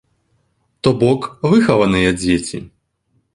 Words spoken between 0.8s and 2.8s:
То бок, выхаваныя дзеці.